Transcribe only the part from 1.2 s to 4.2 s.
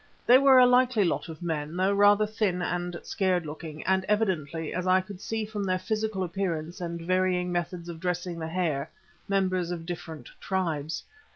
of men, though rather thin and scared looking, and